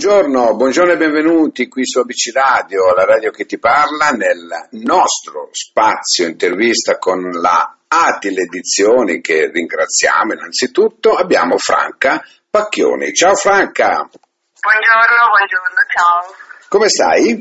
[0.00, 4.48] Buongiorno, buongiorno e benvenuti qui su ABC Radio, la radio che ti parla, nel
[4.82, 11.12] nostro spazio intervista con la Atile Edizioni che ringraziamo innanzitutto.
[11.12, 13.12] Abbiamo Franca Pacchioni.
[13.12, 14.08] Ciao Franca.
[14.08, 16.34] Buongiorno, buongiorno, ciao.
[16.70, 17.34] Come stai?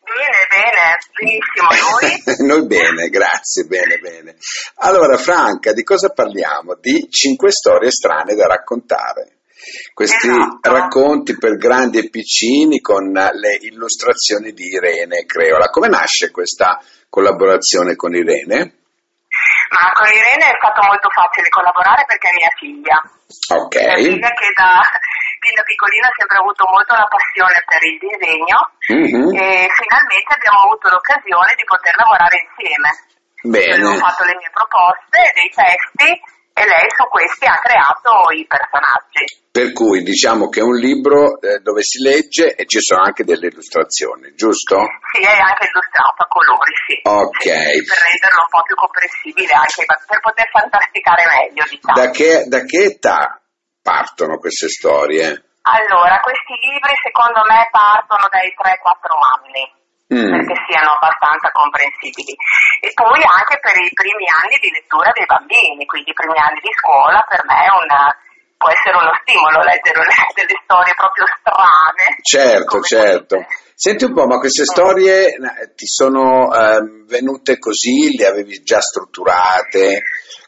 [0.00, 2.40] Bene, bene, benissimo, noi?
[2.56, 4.36] noi bene, grazie, bene, bene.
[4.76, 6.76] Allora Franca, di cosa parliamo?
[6.80, 9.35] Di cinque storie strane da raccontare
[9.92, 10.72] questi esatto.
[10.72, 15.68] racconti per grandi e piccini con le illustrazioni di Irene Creola.
[15.68, 18.84] Come nasce questa collaborazione con Irene?
[19.70, 22.96] Ma con Irene è stato molto facile collaborare perché è mia figlia.
[23.58, 23.74] Ok.
[23.74, 24.78] Mia figlia che da,
[25.42, 28.58] fin da piccolina ha sempre avuto molto la passione per il disegno
[28.94, 29.26] mm-hmm.
[29.34, 32.90] e finalmente abbiamo avuto l'occasione di poter lavorare insieme.
[33.46, 33.78] Bene.
[33.78, 36.10] Io ho fatto le mie proposte, dei testi
[36.56, 39.44] e lei su questi ha creato i personaggi.
[39.52, 43.24] Per cui diciamo che è un libro eh, dove si legge e ci sono anche
[43.24, 44.80] delle illustrazioni, giusto?
[45.12, 46.96] Sì, è anche illustrato a colori, sì.
[47.04, 47.44] Ok.
[47.44, 51.92] Sì, per renderlo un po' più comprensibile, anche per poter fantasticare meglio, diciamo.
[51.92, 53.36] Da che, da che età
[53.84, 55.60] partono queste storie?
[55.68, 59.64] Allora, questi libri secondo me partono dai 3-4 anni
[60.12, 60.30] mm.
[60.30, 62.34] perché siano abbastanza comprensibili.
[62.80, 66.60] E poi anche per i primi anni di lettura dei bambini, quindi i primi anni
[66.60, 68.02] di scuola per me è una,
[68.56, 70.00] può essere uno stimolo leggere
[70.34, 72.04] delle storie proprio strane.
[72.22, 73.36] Certo, certo.
[73.76, 74.72] Senti un po', ma queste mm.
[74.72, 75.36] storie
[75.74, 80.02] ti sono eh, venute così, le avevi già strutturate?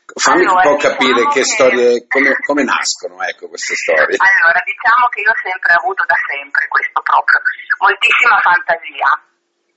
[0.08, 4.16] Fammi allora, un po' capire diciamo che, che storie, come, come, nascono ecco, queste storie.
[4.16, 7.36] Allora, diciamo che io ho sempre avuto da sempre questo proprio,
[7.76, 9.08] moltissima fantasia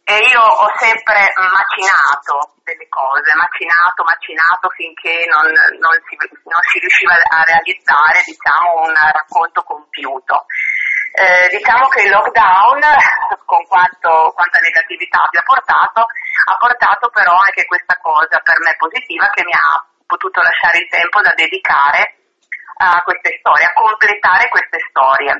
[0.04, 5.46] e io ho sempre macinato delle cose, macinato, macinato finché non,
[5.78, 10.46] non, si, non si, riusciva a realizzare diciamo, un racconto compiuto.
[11.12, 12.82] Eh, diciamo che il lockdown,
[13.46, 19.30] con quanto, quanta negatività abbia portato, ha portato però anche questa cosa per me positiva
[19.30, 22.16] che mi ha potuto lasciare il tempo da dedicare
[22.82, 25.34] a queste storie, a completare queste storie.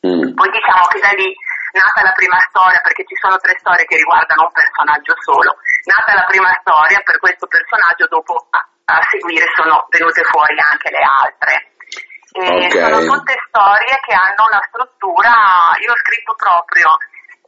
[0.00, 0.34] Mm.
[0.34, 1.30] Poi diciamo che da lì
[1.72, 6.14] nata la prima storia, perché ci sono tre storie che riguardano un personaggio solo, nata
[6.14, 11.02] la prima storia, per questo personaggio dopo a, a seguire sono venute fuori anche le
[11.02, 11.54] altre.
[12.30, 12.70] E okay.
[12.70, 15.34] Sono tutte storie che hanno una struttura,
[15.82, 16.94] io ho scritto proprio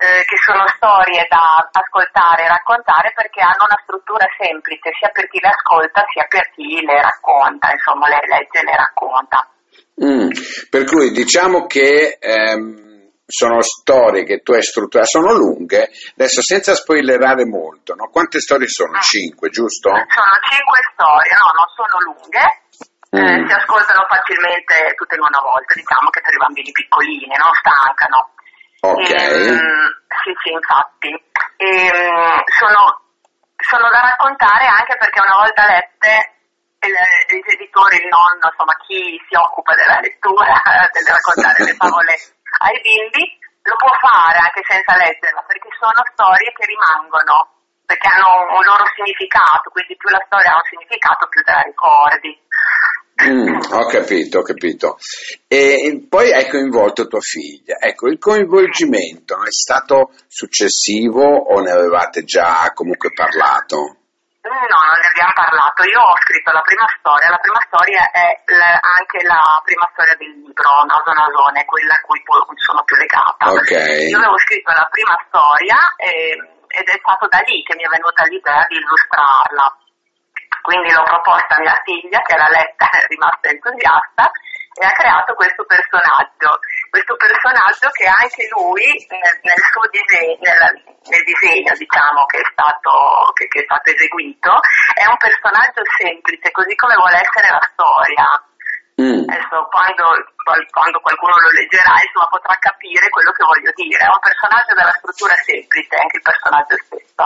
[0.02, 5.30] eh, che sono storie da ascoltare e raccontare perché hanno una struttura semplice sia per
[5.30, 9.46] chi le ascolta sia per chi le racconta, insomma le legge e le racconta.
[10.02, 10.30] Mm,
[10.68, 12.91] per cui diciamo che ehm
[13.26, 18.08] sono storie che tu hai strutturato, sono lunghe, adesso senza spoilerare molto, no?
[18.10, 18.96] quante storie sono?
[18.96, 19.00] Ah.
[19.00, 19.88] Cinque, giusto?
[19.88, 22.46] Sono cinque storie, no, non sono lunghe,
[23.12, 23.44] eh, mm.
[23.44, 27.52] eh, si ascoltano facilmente tutte in una volta, diciamo che per i bambini piccolini, non
[27.60, 28.18] stancano.
[28.82, 29.10] Ok.
[29.10, 29.86] E, ehm,
[30.24, 31.12] sì, sì, infatti.
[31.56, 33.04] E, ehm, sono,
[33.60, 36.10] sono da raccontare anche perché una volta lette
[36.88, 36.96] il,
[37.36, 40.56] il editore, il nonno, insomma chi si occupa della lettura,
[40.90, 42.16] del raccontare le favole
[42.58, 48.58] ai bimbi lo può fare anche senza leggerla perché sono storie che rimangono, perché hanno
[48.58, 52.32] un loro significato, quindi più la storia ha un significato più te la ricordi.
[53.22, 54.98] Mm, ho capito, ho capito.
[55.46, 57.76] E poi hai coinvolto tua figlia.
[57.78, 64.01] Ecco, il coinvolgimento è stato successivo o ne avevate già comunque parlato?
[64.42, 65.86] No, non ne abbiamo parlato.
[65.86, 67.30] Io ho scritto la prima storia.
[67.30, 68.42] La prima storia è
[68.82, 72.18] anche la prima storia del libro, Naso Nasone, quella a cui
[72.58, 73.54] sono più legata.
[73.54, 74.10] Okay.
[74.10, 76.34] Io avevo scritto la prima storia e,
[76.66, 79.78] ed è stato da lì che mi è venuta l'idea di illustrarla.
[80.62, 84.30] Quindi l'ho proposta a mia figlia, che l'ha letta e è rimasta entusiasta,
[84.74, 86.58] e ha creato questo personaggio,
[86.92, 90.76] questo personaggio che anche lui nel, nel suo disegno, nel,
[91.08, 94.60] nel disegno diciamo, che, è stato, che, che è stato eseguito,
[94.92, 98.28] è un personaggio semplice, così come vuole essere la storia.
[99.00, 99.24] Mm.
[99.24, 100.04] Adesso quando,
[100.68, 104.04] quando, qualcuno lo leggerà insomma, potrà capire quello che voglio dire.
[104.04, 107.24] È un personaggio dalla struttura semplice, anche il personaggio stesso.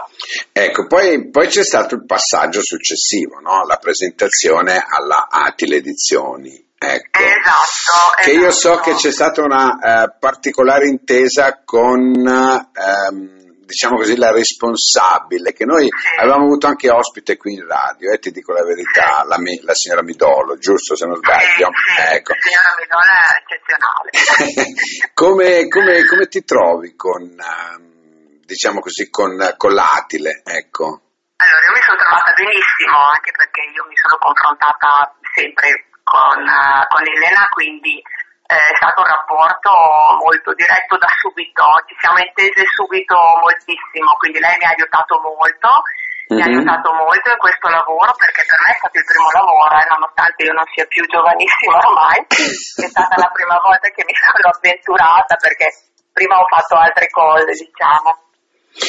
[0.55, 3.67] Ecco, poi, poi c'è stato il passaggio successivo, no?
[3.67, 6.66] la presentazione alla Atile Edizioni.
[6.95, 7.19] Ecco.
[7.19, 13.37] Esatto, che io so che c'è stata una eh, particolare intesa con ehm,
[13.67, 16.21] diciamo così la responsabile che noi sì.
[16.21, 19.75] avevamo avuto anche ospite qui in radio e eh, ti dico la verità la, la,
[19.75, 22.33] signora Midolo giusto se non sbaglio sì, ecco.
[22.33, 24.11] la signora Midolo è eccezionale
[25.15, 31.03] come, come, come, ti trovi con ehm, diciamo così con, con l'Atile ecco
[31.37, 36.87] allora io mi sono trovata benissimo anche perché io mi sono confrontata sempre con, uh,
[36.87, 37.99] con Elena, quindi
[38.47, 39.75] è stato un rapporto
[40.23, 45.67] molto diretto da subito, ci siamo intese subito moltissimo, quindi lei mi ha aiutato molto,
[46.31, 46.63] mi ha Mhm.
[46.63, 50.47] aiutato molto in questo lavoro perché per me è stato il primo lavoro, eh, nonostante
[50.47, 55.35] io non sia più giovanissima ormai, è stata la prima volta che mi sono avventurata
[55.43, 55.67] perché
[56.15, 58.09] prima ho fatto altre cose, diciamo,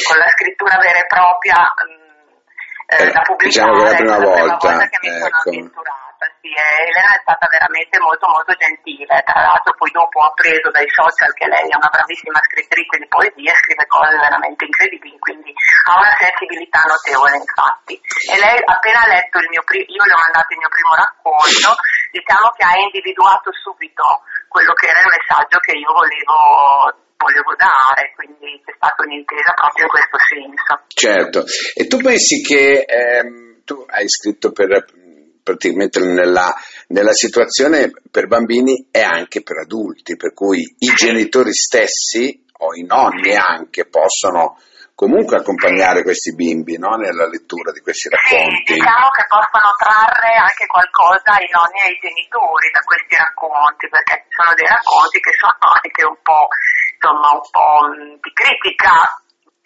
[0.06, 3.96] con la scrittura vera e propria mh, eh, Eh, da pubblicare, diciamo che è la
[3.98, 5.42] prima è volta, che mi sono ecco.
[5.50, 6.06] avventurata.
[6.42, 10.88] Sì, Elena è stata veramente molto molto gentile, tra l'altro poi dopo ho appreso dai
[10.90, 15.54] social che lei è una bravissima scrittrice di poesie, scrive cose veramente incredibili, quindi
[15.86, 17.94] ha una sensibilità notevole infatti.
[17.98, 21.70] E lei appena letto il mio primo, io le ho mandato il mio primo racconto,
[22.10, 28.14] diciamo che ha individuato subito quello che era il messaggio che io volevo volevo dare,
[28.14, 30.72] quindi c'è stata un'intesa proprio in questo senso.
[30.86, 31.44] Certo,
[31.74, 34.70] e tu pensi che ehm, tu hai scritto per
[35.48, 36.52] praticamente nella,
[36.88, 42.84] nella situazione per bambini e anche per adulti, per cui i genitori stessi o i
[42.84, 44.58] nonni anche possono
[44.98, 46.96] comunque accompagnare questi bimbi no?
[46.98, 48.74] nella lettura di questi Sì, racconti.
[48.74, 54.26] diciamo che possono trarre anche qualcosa i nonni e i genitori da questi racconti, perché
[54.26, 56.44] ci sono dei racconti che sono anche un po',
[56.98, 58.94] insomma, un po' mh, di critica,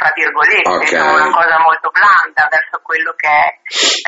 [0.03, 0.87] tra virgolette, Ok.
[0.99, 3.47] sono una cosa molto blanda verso quello che è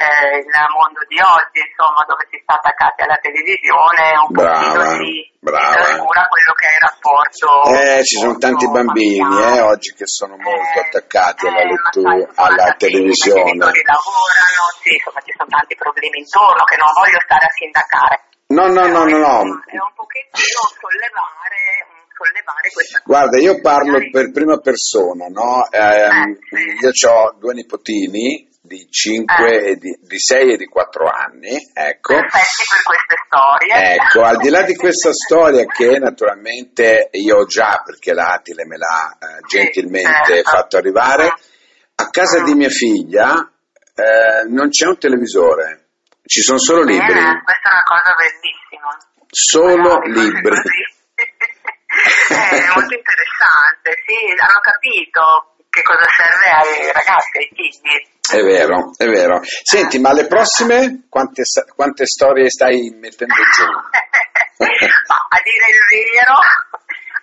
[0.02, 4.82] eh, il mondo di oggi, insomma, dove si sta attaccati alla televisione, un Brava, pochino
[4.98, 7.46] si, trascura quello che è il rapporto.
[7.70, 12.12] Eh, ci sono tanti bambini eh, oggi che sono molto attaccati alla, eh, lettura,
[12.42, 13.54] alla I televisione.
[13.54, 18.16] genitori lavorano, sì, insomma ci sono tanti problemi intorno che non voglio stare a sindacare.
[18.50, 19.38] No, no, no, no, no.
[19.62, 23.02] È un pochettino sollevare, un sollevare questa.
[23.04, 25.68] Guarda, io parlo per prima persona, no?
[25.70, 26.86] Ehm, Eh, sì.
[26.86, 29.70] io ho due nipotini di 5 Eh.
[29.70, 32.14] e di, di 6 e di 4 anni, ecco.
[32.14, 33.94] Perfetti per queste storie.
[33.94, 38.78] Ecco, al di là di questa storia che naturalmente io ho già, perché l'Atile me
[38.78, 40.50] l'ha eh, Sì, gentilmente certo.
[40.50, 41.26] fatto arrivare,
[41.96, 43.34] a casa di mia figlia
[43.94, 45.88] eh, non c'è un televisore,
[46.24, 48.96] ci sono solo libri, Bene, questa è una cosa bellissima.
[49.28, 50.56] solo libri.
[52.04, 52.60] Così.
[52.60, 55.22] è molto interessante, sì, hanno capito
[55.70, 57.96] che cosa serve ai ragazzi, ai figli.
[58.24, 59.40] È vero, è vero.
[59.42, 61.42] Senti, ma le prossime quante,
[61.74, 63.64] quante storie stai mettendo giù?
[64.64, 66.38] A dire il vero,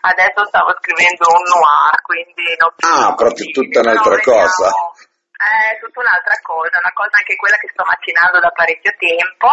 [0.02, 4.91] adesso stavo scrivendo un noir, quindi non Ah, proprio tutta un'altra vediamo.
[5.42, 9.50] Eh, tutta un'altra cosa, una cosa anche quella che sto macinando da parecchio tempo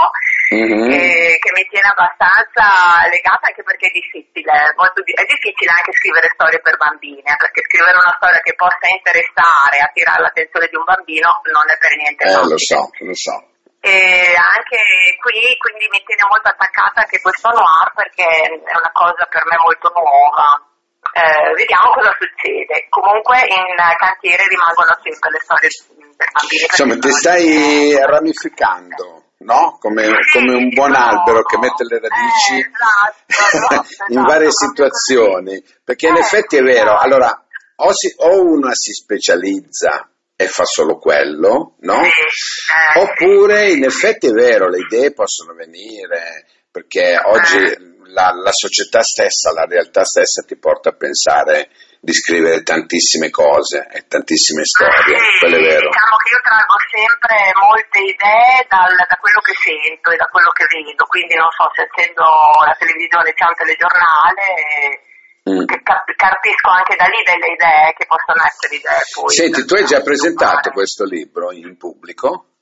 [0.53, 0.85] Mhm.
[0.85, 5.97] e che mi tiene abbastanza legata anche perché è difficile, molto di- è difficile anche
[5.97, 10.85] scrivere storie per bambine, perché scrivere una storia che possa interessare, attirare l'attenzione di un
[10.85, 12.69] bambino non è per niente Eh, lo facile.
[12.69, 13.37] so, lo so.
[13.81, 14.81] E anche
[15.25, 19.57] qui quindi mi tiene molto attaccata anche questo noir perché è una cosa per me
[19.57, 20.68] molto nuova.
[21.13, 22.87] Eh, vediamo cosa succede.
[22.89, 25.69] Comunque in cantiere rimangono sempre le storie
[26.17, 26.63] per bambini.
[26.69, 29.79] Insomma, ti stai ramificando, no?
[29.81, 30.99] Come, Sì, come un buon no.
[30.99, 35.65] albero che mette le radici Eh, esatto, esatto, in varie proprio situazioni.
[35.85, 37.05] Perché in Eh, effetti è vero, esatto.
[37.05, 37.45] allora,
[37.77, 42.03] o, si- o una si specializza e fa solo quello, no?
[42.03, 47.97] Eh, Oppure in effetti è vero, le idee possono venire, perché oggi Eh.
[48.19, 51.71] La, la società stessa, la realtà stessa ti porta a pensare
[52.01, 55.87] di scrivere tantissime cose e tantissime storie, Sì, quello è vero.
[55.91, 60.51] Diciamo che io traggo sempre molte idee dal- da quello che sento e da quello
[60.55, 62.23] che vedo, quindi non so se accendo
[62.67, 65.07] la televisione c'è un telegiornale e
[65.49, 65.65] Mm.
[65.65, 69.33] che cap- capisco anche da lì delle idee che possono essere idee poi.
[69.33, 72.58] Senti, tu hai già presentato questo libro in pubblico?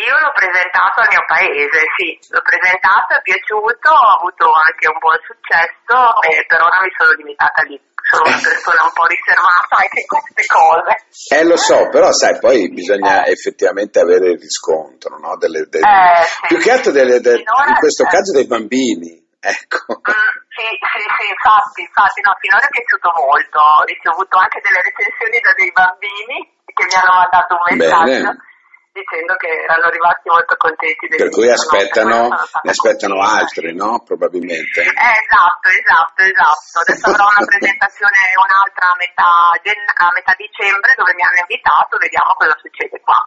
[0.00, 4.96] Io l'ho presentato al mio paese, sì, l'ho presentato, è piaciuto, ho avuto anche un
[4.96, 7.76] buon successo e per ora mi sono limitata lì.
[8.00, 10.92] Sono una persona un po' riservata anche in queste cose.
[11.36, 15.36] Eh, lo so, però sai, poi bisogna effettivamente avere il riscontro, no?
[15.36, 16.40] Delle- delle- Eh, sì.
[16.48, 18.08] più che altro delle- de- in questo eh.
[18.08, 20.00] caso dei bambini, ecco.
[20.00, 23.58] Mm, sì, sì, sì, infatti, infatti, no, finora è piaciuto molto.
[23.60, 26.38] Ho ricevuto anche delle recensioni da dei bambini
[26.72, 28.48] che mi hanno mandato un messaggio Bene.
[28.92, 32.28] Dicendo che erano rimasti molto contenti Per cui aspettano,
[32.62, 34.02] ne aspettano altri, no?
[34.04, 34.82] Probabilmente.
[34.82, 36.74] Eh, esatto, esatto, esatto.
[36.82, 39.30] Adesso avrò una presentazione, un'altra a metà,
[39.62, 43.18] gen- a metà dicembre dove mi hanno invitato, vediamo cosa succede qua.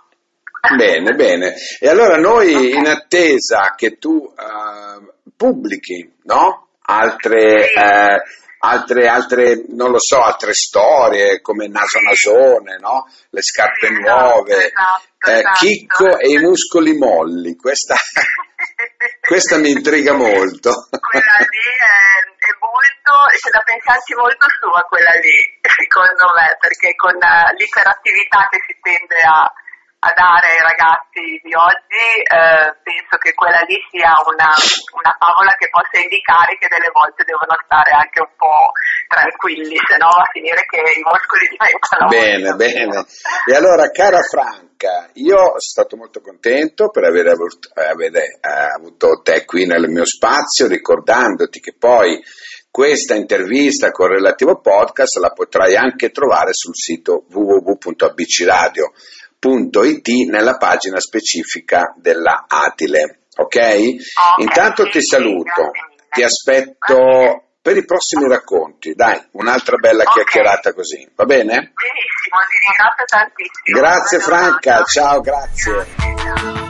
[0.76, 1.56] Bene, bene.
[1.80, 6.68] E allora noi in attesa che tu eh, pubblichi, no?
[6.86, 7.80] Altre, Sì.
[7.80, 8.22] eh,
[8.64, 13.06] altre, altre, non lo so, altre storie come naso nasone, no?
[13.30, 15.58] Le scarpe Sì, nuove, esatto, eh, esatto.
[15.60, 17.56] Chicco e i muscoli molli.
[17.56, 17.96] Questa,
[19.20, 20.88] questa mi intriga molto.
[20.90, 26.56] quella lì è, è molto, c'è da pensarci molto su a quella lì, secondo me,
[26.60, 29.44] perché con eh, l'iperattività che si tende a,
[30.04, 34.52] a dare ai ragazzi di oggi, eh, penso che quella lì sia una,
[35.00, 38.76] una favola che possa indicare che delle volte devono stare anche un po'
[39.08, 42.12] tranquilli, se no va a finire che i muscoli diventano...
[42.12, 42.96] Bene, molto- bene.
[43.48, 49.24] E allora, cara Franca, io sono stato molto contento per aver avuto, avere, eh, avuto
[49.24, 52.20] te qui nel mio spazio, ricordandoti che poi
[52.74, 57.24] questa intervista con il relativo podcast la potrai anche trovare sul sito
[59.44, 63.20] www.abcradio.it nella pagina specifica della Atile.
[63.36, 63.58] Ok?
[64.38, 65.72] Intanto ti saluto,
[66.10, 68.94] ti aspetto per i prossimi racconti.
[68.94, 70.14] Dai, un'altra bella Ok.
[70.14, 71.72] chiacchierata così, va bene?
[71.74, 73.80] Benissimo, ti ringrazio tantissimo.
[73.80, 75.72] Grazie Franca, ciao, grazie.
[75.74, 76.63] Grazie, ciao.